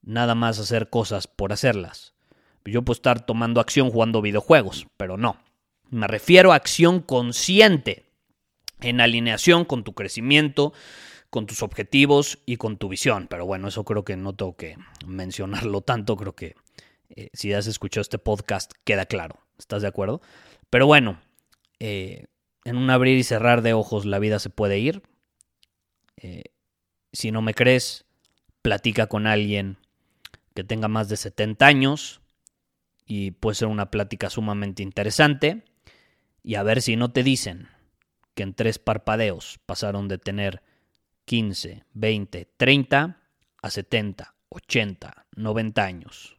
nada 0.00 0.36
más 0.36 0.60
hacer 0.60 0.90
cosas 0.90 1.26
por 1.26 1.52
hacerlas. 1.52 2.15
Yo 2.66 2.82
puedo 2.82 2.96
estar 2.96 3.24
tomando 3.24 3.60
acción 3.60 3.90
jugando 3.90 4.20
videojuegos, 4.20 4.86
pero 4.96 5.16
no. 5.16 5.38
Me 5.88 6.06
refiero 6.06 6.52
a 6.52 6.56
acción 6.56 7.00
consciente, 7.00 8.04
en 8.80 9.00
alineación 9.00 9.64
con 9.64 9.84
tu 9.84 9.94
crecimiento, 9.94 10.72
con 11.30 11.46
tus 11.46 11.62
objetivos 11.62 12.38
y 12.44 12.56
con 12.56 12.76
tu 12.76 12.88
visión. 12.88 13.28
Pero 13.28 13.46
bueno, 13.46 13.68
eso 13.68 13.84
creo 13.84 14.04
que 14.04 14.16
no 14.16 14.34
tengo 14.34 14.56
que 14.56 14.76
mencionarlo 15.06 15.80
tanto, 15.80 16.16
creo 16.16 16.34
que 16.34 16.56
eh, 17.10 17.30
si 17.32 17.52
has 17.52 17.66
escuchado 17.66 18.02
este 18.02 18.18
podcast 18.18 18.72
queda 18.84 19.06
claro. 19.06 19.38
¿Estás 19.58 19.82
de 19.82 19.88
acuerdo? 19.88 20.20
Pero 20.68 20.86
bueno, 20.86 21.20
eh, 21.78 22.26
en 22.64 22.76
un 22.76 22.90
abrir 22.90 23.16
y 23.16 23.22
cerrar 23.22 23.62
de 23.62 23.72
ojos 23.72 24.04
la 24.04 24.18
vida 24.18 24.38
se 24.38 24.50
puede 24.50 24.78
ir. 24.78 25.02
Eh, 26.16 26.44
si 27.12 27.30
no 27.30 27.42
me 27.42 27.54
crees, 27.54 28.04
platica 28.60 29.06
con 29.06 29.26
alguien 29.26 29.78
que 30.54 30.64
tenga 30.64 30.88
más 30.88 31.08
de 31.08 31.16
70 31.16 31.64
años 31.64 32.20
y 33.06 33.30
puede 33.30 33.54
ser 33.54 33.68
una 33.68 33.90
plática 33.90 34.28
sumamente 34.28 34.82
interesante. 34.82 35.64
Y 36.42 36.56
a 36.56 36.62
ver 36.62 36.82
si 36.82 36.96
no 36.96 37.12
te 37.12 37.22
dicen 37.22 37.68
que 38.34 38.42
en 38.42 38.54
tres 38.54 38.78
parpadeos 38.78 39.58
pasaron 39.64 40.08
de 40.08 40.18
tener 40.18 40.62
15, 41.24 41.84
20, 41.94 42.52
30 42.56 43.22
a 43.62 43.70
70, 43.70 44.34
80, 44.48 45.26
90 45.34 45.84
años. 45.84 46.36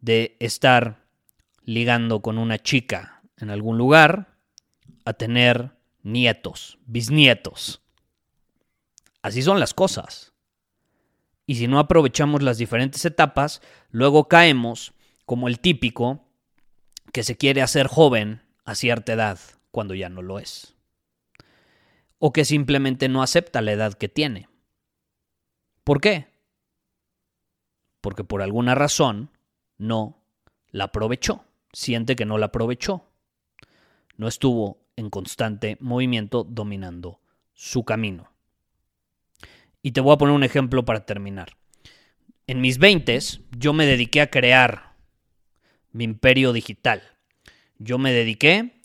De 0.00 0.36
estar 0.40 1.06
ligando 1.64 2.22
con 2.22 2.38
una 2.38 2.58
chica 2.58 3.22
en 3.36 3.50
algún 3.50 3.78
lugar 3.78 4.36
a 5.04 5.12
tener 5.12 5.76
nietos, 6.02 6.78
bisnietos. 6.86 7.82
Así 9.22 9.42
son 9.42 9.60
las 9.60 9.74
cosas. 9.74 10.31
Y 11.52 11.56
si 11.56 11.68
no 11.68 11.78
aprovechamos 11.78 12.42
las 12.42 12.56
diferentes 12.56 13.04
etapas, 13.04 13.60
luego 13.90 14.26
caemos 14.26 14.94
como 15.26 15.48
el 15.48 15.60
típico 15.60 16.24
que 17.12 17.22
se 17.24 17.36
quiere 17.36 17.60
hacer 17.60 17.88
joven 17.88 18.40
a 18.64 18.74
cierta 18.74 19.12
edad 19.12 19.38
cuando 19.70 19.94
ya 19.94 20.08
no 20.08 20.22
lo 20.22 20.38
es 20.38 20.74
o 22.18 22.32
que 22.32 22.46
simplemente 22.46 23.10
no 23.10 23.22
acepta 23.22 23.60
la 23.60 23.72
edad 23.72 23.92
que 23.92 24.08
tiene. 24.08 24.48
¿Por 25.84 26.00
qué? 26.00 26.28
Porque 28.00 28.24
por 28.24 28.40
alguna 28.40 28.74
razón 28.74 29.28
no 29.76 30.24
la 30.70 30.84
aprovechó, 30.84 31.44
siente 31.70 32.16
que 32.16 32.24
no 32.24 32.38
la 32.38 32.46
aprovechó. 32.46 33.10
No 34.16 34.26
estuvo 34.26 34.86
en 34.96 35.10
constante 35.10 35.76
movimiento 35.80 36.44
dominando 36.44 37.20
su 37.52 37.84
camino. 37.84 38.31
Y 39.82 39.92
te 39.92 40.00
voy 40.00 40.14
a 40.14 40.18
poner 40.18 40.34
un 40.34 40.44
ejemplo 40.44 40.84
para 40.84 41.04
terminar. 41.04 41.56
En 42.46 42.60
mis 42.60 42.78
20 42.78 43.18
yo 43.58 43.72
me 43.72 43.84
dediqué 43.86 44.20
a 44.20 44.30
crear 44.30 44.94
mi 45.90 46.04
imperio 46.04 46.52
digital. 46.52 47.02
Yo 47.78 47.98
me 47.98 48.12
dediqué 48.12 48.80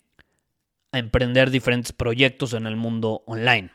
a 0.92 0.98
emprender 0.98 1.50
diferentes 1.50 1.92
proyectos 1.92 2.52
en 2.52 2.66
el 2.66 2.76
mundo 2.76 3.22
online. 3.26 3.70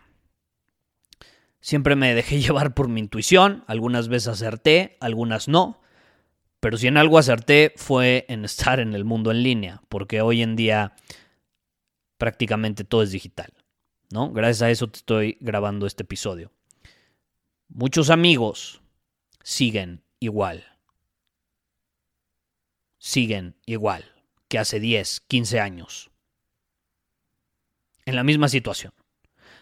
Siempre 1.60 1.96
me 1.96 2.14
dejé 2.14 2.40
llevar 2.42 2.74
por 2.74 2.88
mi 2.90 3.00
intuición, 3.00 3.64
algunas 3.68 4.08
veces 4.08 4.28
acerté, 4.30 4.98
algunas 5.00 5.48
no, 5.48 5.82
pero 6.64 6.78
si 6.78 6.88
en 6.88 6.96
algo 6.96 7.18
acerté 7.18 7.74
fue 7.76 8.26
en 8.30 8.46
estar 8.46 8.80
en 8.80 8.94
el 8.94 9.04
mundo 9.04 9.32
en 9.32 9.44
línea, 9.44 9.82
porque 9.90 10.22
hoy 10.22 10.42
en 10.42 10.56
día 10.56 10.94
prácticamente 12.18 12.86
todo 12.86 13.04
es 13.04 13.12
digital, 13.12 13.52
¿no? 14.12 14.32
Gracias 14.32 14.62
a 14.62 14.72
eso 14.72 14.88
te 14.88 15.00
estoy 15.00 15.38
grabando 15.42 15.86
este 15.86 16.04
episodio. 16.04 16.53
Muchos 17.76 18.12
amigos 18.12 18.82
siguen 19.42 20.04
igual. 20.20 20.64
Siguen 23.00 23.56
igual 23.66 24.06
que 24.48 24.60
hace 24.60 24.80
10, 24.80 25.22
15 25.22 25.60
años. 25.60 26.12
En 28.06 28.16
la 28.16 28.24
misma 28.24 28.48
situación. 28.48 28.94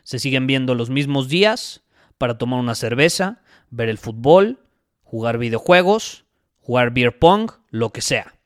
Se 0.03 0.19
siguen 0.19 0.45
viendo 0.45 0.75
los 0.75 0.89
mismos 0.89 1.29
días 1.29 1.83
para 2.17 2.37
tomar 2.37 2.59
una 2.59 2.75
cerveza, 2.75 3.43
ver 3.69 3.87
el 3.87 3.97
fútbol, 3.97 4.59
jugar 5.03 5.37
videojuegos, 5.37 6.25
jugar 6.59 6.91
beer 6.91 7.17
pong, 7.17 7.49
lo 7.69 7.91
que 7.91 8.01
sea. 8.01 8.37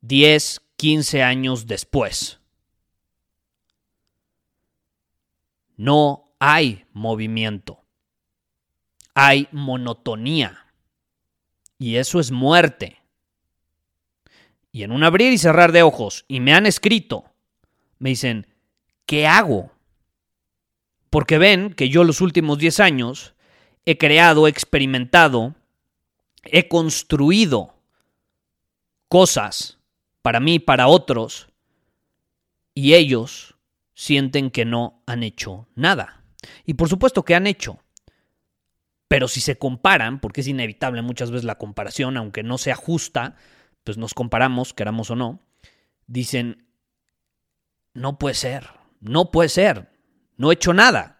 10, 0.00 0.60
15 0.74 1.22
años 1.22 1.68
después. 1.68 2.40
No 5.76 6.34
hay 6.40 6.84
movimiento. 6.92 7.77
Hay 9.20 9.48
monotonía. 9.50 10.66
Y 11.76 11.96
eso 11.96 12.20
es 12.20 12.30
muerte. 12.30 12.98
Y 14.70 14.84
en 14.84 14.92
un 14.92 15.02
abrir 15.02 15.32
y 15.32 15.38
cerrar 15.38 15.72
de 15.72 15.82
ojos, 15.82 16.24
y 16.28 16.38
me 16.38 16.54
han 16.54 16.66
escrito, 16.66 17.24
me 17.98 18.10
dicen, 18.10 18.46
¿qué 19.06 19.26
hago? 19.26 19.72
Porque 21.10 21.36
ven 21.36 21.72
que 21.72 21.88
yo 21.88 22.04
los 22.04 22.20
últimos 22.20 22.58
10 22.58 22.78
años 22.78 23.34
he 23.84 23.98
creado, 23.98 24.46
he 24.46 24.50
experimentado, 24.50 25.56
he 26.44 26.68
construido 26.68 27.74
cosas 29.08 29.78
para 30.22 30.38
mí, 30.38 30.60
para 30.60 30.86
otros, 30.86 31.48
y 32.72 32.94
ellos 32.94 33.56
sienten 33.94 34.52
que 34.52 34.64
no 34.64 35.02
han 35.06 35.24
hecho 35.24 35.66
nada. 35.74 36.22
Y 36.64 36.74
por 36.74 36.88
supuesto 36.88 37.24
que 37.24 37.34
han 37.34 37.48
hecho. 37.48 37.80
Pero 39.08 39.26
si 39.26 39.40
se 39.40 39.56
comparan, 39.56 40.20
porque 40.20 40.42
es 40.42 40.48
inevitable 40.48 41.02
muchas 41.02 41.30
veces 41.30 41.44
la 41.44 41.56
comparación, 41.56 42.16
aunque 42.16 42.42
no 42.42 42.58
sea 42.58 42.76
justa, 42.76 43.36
pues 43.84 43.96
nos 43.96 44.14
comparamos, 44.14 44.74
queramos 44.74 45.10
o 45.10 45.16
no, 45.16 45.40
dicen, 46.06 46.66
no 47.94 48.18
puede 48.18 48.34
ser, 48.34 48.68
no 49.00 49.30
puede 49.30 49.48
ser, 49.48 49.88
no 50.36 50.50
he 50.50 50.54
hecho 50.54 50.74
nada. 50.74 51.18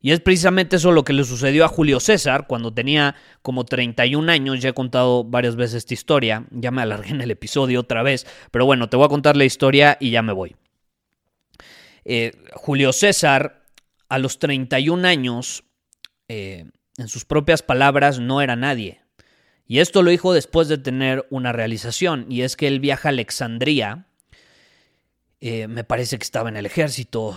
Y 0.00 0.12
es 0.12 0.20
precisamente 0.20 0.76
eso 0.76 0.92
lo 0.92 1.04
que 1.04 1.12
le 1.12 1.24
sucedió 1.24 1.64
a 1.64 1.68
Julio 1.68 2.00
César 2.00 2.46
cuando 2.46 2.72
tenía 2.72 3.16
como 3.42 3.64
31 3.64 4.30
años. 4.30 4.60
Ya 4.60 4.68
he 4.68 4.72
contado 4.72 5.24
varias 5.24 5.56
veces 5.56 5.78
esta 5.78 5.94
historia, 5.94 6.46
ya 6.50 6.70
me 6.70 6.82
alargué 6.82 7.10
en 7.10 7.22
el 7.22 7.30
episodio 7.30 7.80
otra 7.80 8.02
vez, 8.02 8.26
pero 8.50 8.66
bueno, 8.66 8.88
te 8.88 8.96
voy 8.96 9.06
a 9.06 9.08
contar 9.08 9.36
la 9.36 9.44
historia 9.44 9.96
y 9.98 10.10
ya 10.10 10.22
me 10.22 10.32
voy. 10.32 10.54
Eh, 12.04 12.32
Julio 12.52 12.92
César, 12.92 13.64
a 14.08 14.18
los 14.18 14.38
31 14.38 15.08
años, 15.08 15.64
eh, 16.28 16.70
en 16.96 17.08
sus 17.08 17.24
propias 17.24 17.62
palabras, 17.62 18.18
no 18.18 18.40
era 18.40 18.56
nadie. 18.56 19.00
Y 19.66 19.80
esto 19.80 20.02
lo 20.02 20.10
dijo 20.10 20.32
después 20.32 20.68
de 20.68 20.78
tener 20.78 21.26
una 21.30 21.52
realización, 21.52 22.26
y 22.28 22.42
es 22.42 22.56
que 22.56 22.68
él 22.68 22.80
viaja 22.80 23.08
a 23.08 23.10
Alexandría, 23.10 24.06
eh, 25.40 25.66
me 25.68 25.84
parece 25.84 26.18
que 26.18 26.24
estaba 26.24 26.48
en 26.48 26.56
el 26.56 26.66
ejército, 26.66 27.36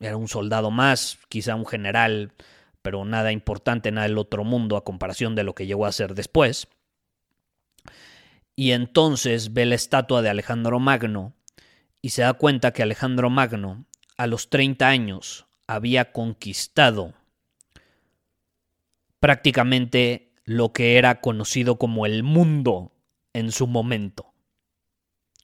era 0.00 0.16
un 0.16 0.28
soldado 0.28 0.70
más, 0.70 1.18
quizá 1.28 1.54
un 1.54 1.66
general, 1.66 2.32
pero 2.82 3.04
nada 3.04 3.32
importante, 3.32 3.90
nada 3.92 4.06
del 4.06 4.18
otro 4.18 4.44
mundo 4.44 4.76
a 4.76 4.84
comparación 4.84 5.34
de 5.34 5.44
lo 5.44 5.54
que 5.54 5.66
llegó 5.66 5.86
a 5.86 5.92
ser 5.92 6.14
después. 6.14 6.68
Y 8.56 8.72
entonces 8.72 9.52
ve 9.52 9.66
la 9.66 9.74
estatua 9.74 10.22
de 10.22 10.30
Alejandro 10.30 10.80
Magno 10.80 11.34
y 12.00 12.10
se 12.10 12.22
da 12.22 12.32
cuenta 12.34 12.72
que 12.72 12.82
Alejandro 12.82 13.30
Magno 13.30 13.84
a 14.16 14.26
los 14.26 14.50
30 14.50 14.88
años 14.88 15.46
había 15.66 16.12
conquistado 16.12 17.14
prácticamente 19.20 20.32
lo 20.44 20.72
que 20.72 20.96
era 20.96 21.20
conocido 21.20 21.78
como 21.78 22.06
el 22.06 22.22
mundo 22.22 22.92
en 23.32 23.52
su 23.52 23.66
momento 23.66 24.28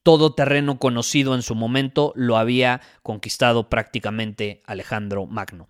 todo 0.04 0.34
terreno 0.34 0.78
conocido 0.78 1.34
en 1.34 1.42
su 1.42 1.56
momento 1.56 2.12
lo 2.14 2.36
había 2.36 2.82
conquistado 3.02 3.70
prácticamente 3.70 4.62
Alejandro 4.66 5.26
Magno. 5.26 5.66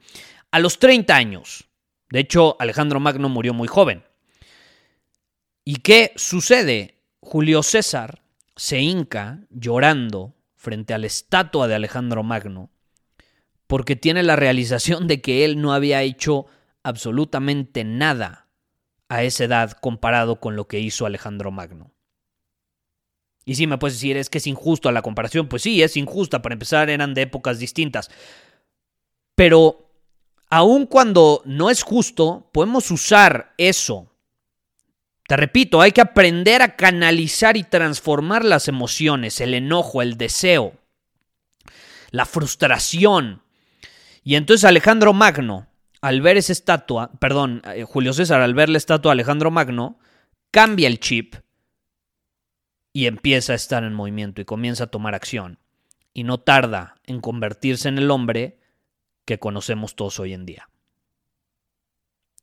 A 0.51 0.59
los 0.59 0.81
30 0.81 1.15
años, 1.15 1.69
de 2.11 2.19
hecho 2.19 2.57
Alejandro 2.59 3.01
Magno 3.01 3.29
murió 3.29 3.55
muy 3.55 3.69
joven. 3.69 4.03
¿Y 5.65 5.77
qué 5.77 6.13
sucede? 6.17 7.01
Julio 7.21 7.63
César 7.63 8.23
se 8.57 8.81
hinca 8.81 9.39
llorando 9.51 10.35
frente 10.57 10.95
a 10.95 10.99
la 10.99 11.07
estatua 11.07 11.69
de 11.69 11.77
Alejandro 11.77 12.23
Magno 12.25 12.71
porque 13.69 13.95
tiene 13.95 14.25
la 14.25 14.37
realización 14.37 15.07
de 15.07 15.23
que 15.23 15.45
él 15.45 15.61
no 15.63 15.73
había 15.73 16.03
hecho 16.03 16.47
absolutamente 16.85 17.83
nada 17.83 18.47
a 19.09 19.25
esa 19.25 19.45
edad 19.45 19.73
comparado 19.73 20.37
con 20.41 20.55
lo 20.55 20.69
que 20.69 20.79
hizo 20.79 21.07
Alejandro 21.07 21.51
Magno. 21.51 21.91
Y 23.45 23.57
sí, 23.57 23.67
me 23.67 23.79
puedes 23.79 23.97
decir, 23.97 24.17
es 24.17 24.31
que 24.31 24.39
es 24.39 24.47
injusto 24.47 24.91
la 24.91 25.03
comparación. 25.03 25.49
Pues 25.49 25.63
sí, 25.63 25.83
es 25.83 25.97
injusta. 25.97 26.41
Para 26.41 26.55
empezar, 26.55 26.89
eran 26.89 27.13
de 27.13 27.23
épocas 27.23 27.59
distintas. 27.59 28.11
Pero, 29.35 29.91
aun 30.49 30.87
cuando 30.87 31.43
no 31.45 31.69
es 31.69 31.83
justo, 31.83 32.49
podemos 32.53 32.91
usar 32.91 33.53
eso. 33.59 34.11
Te 35.27 35.37
repito, 35.37 35.81
hay 35.81 35.93
que 35.93 36.03
aprender 36.03 36.63
a 36.63 36.77
canalizar 36.77 37.57
y 37.57 37.65
transformar 37.65 38.45
las 38.45 38.69
emociones, 38.69 39.41
el 39.41 39.55
enojo, 39.55 40.03
el 40.03 40.17
deseo, 40.17 40.75
la 42.11 42.27
frustración. 42.27 43.43
Y 44.23 44.37
entonces 44.37 44.65
Alejandro 44.65 45.15
Magno, 45.15 45.67
al 46.05 46.21
ver 46.21 46.37
esa 46.37 46.53
estatua, 46.53 47.13
perdón, 47.19 47.63
eh, 47.65 47.85
Julio 47.85 48.13
César, 48.13 48.43
al 48.43 48.53
ver 48.53 48.69
la 48.69 48.77
estatua 48.77 49.13
de 49.13 49.15
Alejandro 49.15 49.51
Magno, 49.51 49.99
cambia 50.51 50.87
el 50.87 51.01
chip 51.01 51.37
y 52.93 53.07
empieza 53.07 53.55
a 53.55 53.57
estar 53.57 53.85
en 53.85 53.95
movimiento 53.95 54.43
y 54.43 54.45
comienza 54.45 54.85
a 54.85 54.89
tomar 54.89 55.15
acción. 55.15 55.59
Y 56.13 56.25
no 56.25 56.41
tarda 56.41 56.97
en 57.05 57.23
convertirse 57.23 57.89
en 57.89 57.97
el 57.97 58.11
hombre 58.11 58.59
que 59.25 59.39
conocemos 59.39 59.97
todos 59.97 60.21
hoy 60.21 60.35
en 60.35 60.45
día. 60.45 60.69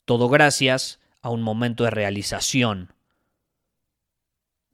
Todo 0.06 0.28
gracias 0.28 0.98
a 1.20 1.30
un 1.30 1.42
momento 1.42 1.84
de 1.84 1.90
realización 1.90 2.92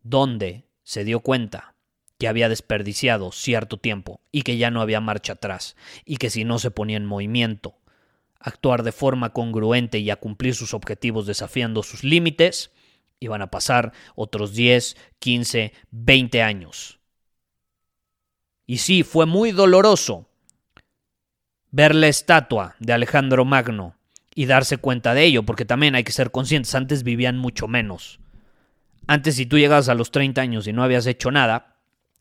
donde 0.00 0.64
se 0.82 1.04
dio 1.04 1.20
cuenta 1.20 1.74
que 2.18 2.26
había 2.26 2.48
desperdiciado 2.48 3.32
cierto 3.32 3.76
tiempo 3.76 4.22
y 4.32 4.42
que 4.42 4.56
ya 4.56 4.70
no 4.70 4.80
había 4.80 5.02
marcha 5.02 5.34
atrás 5.34 5.76
y 6.06 6.16
que 6.16 6.30
si 6.30 6.44
no 6.44 6.58
se 6.58 6.70
ponía 6.70 6.96
en 6.96 7.04
movimiento, 7.04 7.77
actuar 8.40 8.82
de 8.82 8.92
forma 8.92 9.32
congruente 9.32 9.98
y 9.98 10.10
a 10.10 10.16
cumplir 10.16 10.54
sus 10.54 10.74
objetivos 10.74 11.26
desafiando 11.26 11.82
sus 11.82 12.04
límites, 12.04 12.70
Iban 13.20 13.42
a 13.42 13.50
pasar 13.50 13.92
otros 14.14 14.54
10, 14.54 14.96
15, 15.18 15.72
20 15.90 16.42
años. 16.42 17.00
Y 18.66 18.78
sí, 18.78 19.02
fue 19.02 19.26
muy 19.26 19.50
doloroso 19.50 20.28
ver 21.70 21.94
la 21.94 22.08
estatua 22.08 22.76
de 22.78 22.92
Alejandro 22.92 23.44
Magno 23.44 23.96
y 24.34 24.46
darse 24.46 24.78
cuenta 24.78 25.14
de 25.14 25.24
ello, 25.24 25.42
porque 25.42 25.64
también 25.64 25.94
hay 25.94 26.04
que 26.04 26.12
ser 26.12 26.30
conscientes, 26.30 26.74
antes 26.74 27.02
vivían 27.02 27.38
mucho 27.38 27.66
menos. 27.66 28.20
Antes 29.06 29.36
si 29.36 29.46
tú 29.46 29.58
llegabas 29.58 29.88
a 29.88 29.94
los 29.94 30.12
30 30.12 30.40
años 30.40 30.66
y 30.68 30.72
no 30.72 30.84
habías 30.84 31.06
hecho 31.06 31.30
nada, 31.30 31.76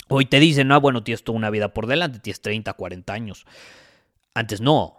hoy 0.08 0.26
te 0.26 0.40
dicen, 0.40 0.70
no, 0.70 0.82
bueno, 0.82 1.04
tienes 1.04 1.24
toda 1.24 1.38
una 1.38 1.50
vida 1.50 1.74
por 1.74 1.86
delante, 1.86 2.20
tienes 2.20 2.42
30, 2.42 2.74
40 2.74 3.14
años. 3.14 3.46
Antes 4.34 4.62
no. 4.62 4.97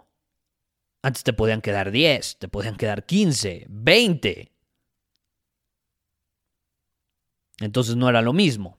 Antes 1.01 1.23
te 1.23 1.33
podían 1.33 1.61
quedar 1.61 1.91
10, 1.91 2.37
te 2.39 2.47
podían 2.47 2.75
quedar 2.75 3.05
15, 3.05 3.67
20. 3.69 4.51
Entonces 7.59 7.95
no 7.95 8.09
era 8.09 8.21
lo 8.21 8.33
mismo. 8.33 8.77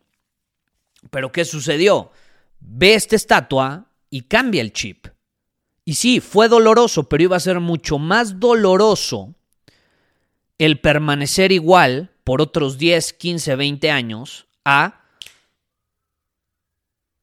Pero 1.11 1.33
¿qué 1.33 1.45
sucedió? 1.45 2.13
Ve 2.61 2.95
esta 2.95 3.17
estatua 3.17 3.87
y 4.11 4.23
cambia 4.23 4.61
el 4.61 4.73
chip. 4.73 5.07
Y 5.85 5.95
sí, 5.95 6.21
fue 6.21 6.49
doloroso, 6.49 7.09
pero 7.09 7.23
iba 7.23 7.37
a 7.37 7.41
ser 7.41 7.59
mucho 7.61 7.99
más 7.99 8.39
doloroso 8.39 9.35
el 10.59 10.79
permanecer 10.79 11.53
igual 11.53 12.11
por 12.23 12.43
otros 12.43 12.77
10, 12.77 13.15
15, 13.15 13.57
20 13.57 13.91
años 13.91 14.47
a 14.65 15.05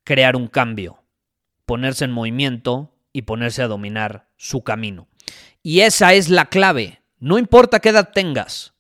crear 0.04 0.36
un 0.36 0.48
cambio, 0.48 1.04
ponerse 1.66 2.06
en 2.06 2.12
movimiento 2.12 2.97
y 3.18 3.24
ponerse 3.24 3.64
a 3.64 3.68
dominar 3.68 4.30
su 4.38 4.64
camino. 4.64 5.08
Y 5.64 5.80
esa 5.80 6.14
es 6.14 6.30
la 6.30 6.50
clave. 6.50 7.02
No 7.18 7.40
importa 7.40 7.80
qué 7.80 7.90
edad 7.90 8.12
tengas. 8.14 8.76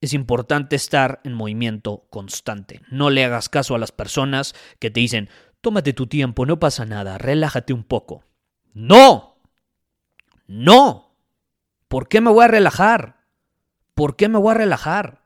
Es 0.00 0.14
importante 0.14 0.74
estar 0.74 1.20
en 1.22 1.34
movimiento 1.34 2.08
constante. 2.10 2.80
No 2.90 3.08
le 3.08 3.24
hagas 3.24 3.48
caso 3.48 3.76
a 3.76 3.78
las 3.78 3.92
personas 3.92 4.56
que 4.80 4.90
te 4.90 4.98
dicen, 4.98 5.28
tómate 5.60 5.92
tu 5.92 6.08
tiempo, 6.08 6.44
no 6.44 6.58
pasa 6.58 6.84
nada, 6.86 7.18
relájate 7.18 7.72
un 7.72 7.84
poco. 7.84 8.24
No. 8.74 9.36
No. 10.48 11.14
¿Por 11.86 12.08
qué 12.08 12.20
me 12.20 12.32
voy 12.32 12.46
a 12.46 12.48
relajar? 12.48 13.26
¿Por 13.94 14.16
qué 14.16 14.28
me 14.28 14.40
voy 14.40 14.50
a 14.50 14.58
relajar? 14.58 15.22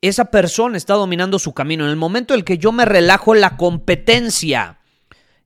Esa 0.00 0.30
persona 0.30 0.78
está 0.78 0.94
dominando 0.94 1.38
su 1.38 1.52
camino. 1.52 1.84
En 1.84 1.90
el 1.90 1.96
momento 1.96 2.32
en 2.32 2.38
el 2.38 2.44
que 2.46 2.56
yo 2.56 2.72
me 2.72 2.86
relajo, 2.86 3.34
la 3.34 3.58
competencia 3.58 4.78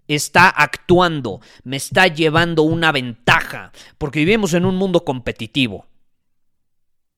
está 0.08 0.48
actuando, 0.48 1.40
me 1.62 1.76
está 1.76 2.06
llevando 2.08 2.62
una 2.62 2.90
ventaja, 2.90 3.72
porque 3.98 4.20
vivimos 4.20 4.54
en 4.54 4.64
un 4.64 4.74
mundo 4.74 5.04
competitivo. 5.04 5.86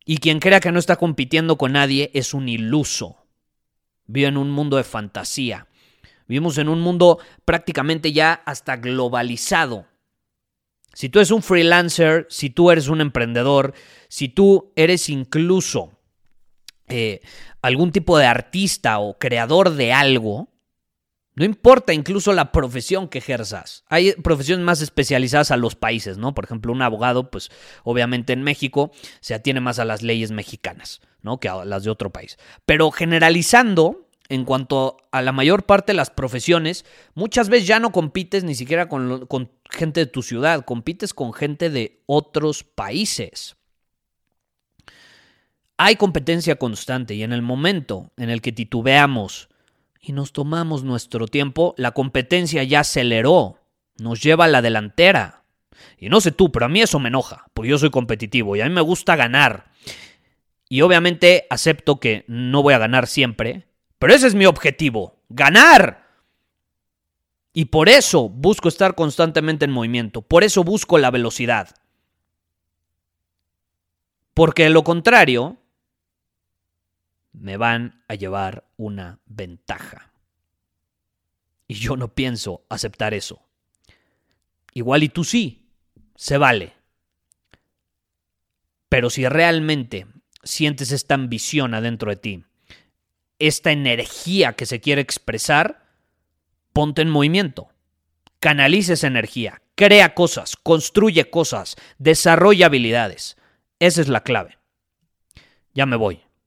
Y 0.04 0.18
quien 0.18 0.40
crea 0.40 0.60
que 0.60 0.72
no 0.72 0.78
está 0.78 0.96
compitiendo 0.96 1.56
con 1.56 1.72
nadie 1.72 2.10
es 2.14 2.34
un 2.34 2.48
iluso. 2.48 3.16
Vive 4.06 4.28
en 4.28 4.36
un 4.36 4.50
mundo 4.50 4.76
de 4.76 4.84
fantasía. 4.84 5.68
Vivimos 6.26 6.58
en 6.58 6.68
un 6.68 6.80
mundo 6.80 7.18
prácticamente 7.44 8.12
ya 8.12 8.32
hasta 8.32 8.76
globalizado. 8.76 9.86
Si 10.94 11.08
tú 11.08 11.20
eres 11.20 11.30
un 11.30 11.42
freelancer, 11.42 12.26
si 12.28 12.50
tú 12.50 12.70
eres 12.70 12.88
un 12.88 13.00
emprendedor, 13.00 13.74
si 14.08 14.28
tú 14.28 14.72
eres 14.74 15.08
incluso 15.08 15.92
eh, 16.88 17.20
algún 17.62 17.92
tipo 17.92 18.18
de 18.18 18.26
artista 18.26 18.98
o 18.98 19.18
creador 19.18 19.70
de 19.74 19.92
algo, 19.92 20.49
no 21.40 21.46
importa 21.46 21.94
incluso 21.94 22.34
la 22.34 22.52
profesión 22.52 23.08
que 23.08 23.16
ejerzas. 23.16 23.82
Hay 23.88 24.12
profesiones 24.12 24.62
más 24.62 24.82
especializadas 24.82 25.50
a 25.50 25.56
los 25.56 25.74
países, 25.74 26.18
¿no? 26.18 26.34
Por 26.34 26.44
ejemplo, 26.44 26.70
un 26.70 26.82
abogado, 26.82 27.30
pues 27.30 27.48
obviamente 27.82 28.34
en 28.34 28.42
México 28.42 28.90
se 29.20 29.32
atiene 29.32 29.58
más 29.60 29.78
a 29.78 29.86
las 29.86 30.02
leyes 30.02 30.32
mexicanas, 30.32 31.00
¿no? 31.22 31.40
Que 31.40 31.48
a 31.48 31.64
las 31.64 31.82
de 31.82 31.88
otro 31.88 32.10
país. 32.10 32.36
Pero 32.66 32.90
generalizando, 32.90 34.06
en 34.28 34.44
cuanto 34.44 34.98
a 35.12 35.22
la 35.22 35.32
mayor 35.32 35.64
parte 35.64 35.92
de 35.92 35.96
las 35.96 36.10
profesiones, 36.10 36.84
muchas 37.14 37.48
veces 37.48 37.66
ya 37.66 37.80
no 37.80 37.90
compites 37.90 38.44
ni 38.44 38.54
siquiera 38.54 38.90
con, 38.90 39.24
con 39.24 39.50
gente 39.70 40.00
de 40.00 40.06
tu 40.08 40.20
ciudad, 40.20 40.66
compites 40.66 41.14
con 41.14 41.32
gente 41.32 41.70
de 41.70 42.02
otros 42.04 42.64
países. 42.64 43.56
Hay 45.78 45.96
competencia 45.96 46.56
constante 46.56 47.14
y 47.14 47.22
en 47.22 47.32
el 47.32 47.40
momento 47.40 48.12
en 48.18 48.28
el 48.28 48.42
que 48.42 48.52
titubeamos, 48.52 49.49
y 50.00 50.12
nos 50.12 50.32
tomamos 50.32 50.82
nuestro 50.82 51.26
tiempo, 51.26 51.74
la 51.76 51.92
competencia 51.92 52.64
ya 52.64 52.80
aceleró, 52.80 53.58
nos 53.98 54.22
lleva 54.22 54.46
a 54.46 54.48
la 54.48 54.62
delantera. 54.62 55.44
Y 55.98 56.08
no 56.08 56.20
sé 56.20 56.32
tú, 56.32 56.50
pero 56.50 56.66
a 56.66 56.68
mí 56.68 56.80
eso 56.80 56.98
me 56.98 57.08
enoja, 57.08 57.46
porque 57.52 57.70
yo 57.70 57.78
soy 57.78 57.90
competitivo 57.90 58.56
y 58.56 58.60
a 58.60 58.64
mí 58.64 58.74
me 58.74 58.80
gusta 58.80 59.16
ganar. 59.16 59.70
Y 60.68 60.80
obviamente 60.82 61.46
acepto 61.50 62.00
que 62.00 62.24
no 62.28 62.62
voy 62.62 62.74
a 62.74 62.78
ganar 62.78 63.06
siempre, 63.06 63.66
pero 63.98 64.14
ese 64.14 64.26
es 64.26 64.34
mi 64.34 64.46
objetivo, 64.46 65.20
ganar. 65.28 66.08
Y 67.52 67.66
por 67.66 67.88
eso 67.88 68.28
busco 68.28 68.68
estar 68.68 68.94
constantemente 68.94 69.64
en 69.64 69.72
movimiento, 69.72 70.22
por 70.22 70.44
eso 70.44 70.64
busco 70.64 70.96
la 70.98 71.10
velocidad. 71.10 71.76
Porque 74.32 74.64
de 74.64 74.70
lo 74.70 74.84
contrario, 74.84 75.58
me 77.32 77.56
van 77.56 78.02
a 78.08 78.14
llevar 78.14 78.64
una 78.76 79.20
ventaja. 79.26 80.12
Y 81.66 81.74
yo 81.74 81.96
no 81.96 82.14
pienso 82.14 82.64
aceptar 82.68 83.14
eso. 83.14 83.42
Igual 84.74 85.02
y 85.02 85.08
tú 85.08 85.24
sí, 85.24 85.68
se 86.16 86.36
vale. 86.38 86.72
Pero 88.88 89.10
si 89.10 89.26
realmente 89.28 90.06
sientes 90.42 90.90
esta 90.90 91.14
ambición 91.14 91.74
adentro 91.74 92.10
de 92.10 92.16
ti, 92.16 92.44
esta 93.38 93.70
energía 93.70 94.54
que 94.54 94.66
se 94.66 94.80
quiere 94.80 95.00
expresar, 95.00 95.86
ponte 96.72 97.02
en 97.02 97.08
movimiento. 97.08 97.68
Canaliza 98.40 98.94
esa 98.94 99.06
energía, 99.06 99.62
crea 99.76 100.14
cosas, 100.14 100.56
construye 100.56 101.30
cosas, 101.30 101.76
desarrolla 101.98 102.66
habilidades. 102.66 103.36
Esa 103.78 104.00
es 104.00 104.08
la 104.08 104.22
clave. 104.22 104.58
Ya 105.72 105.86
me 105.86 105.96
voy 105.96 106.29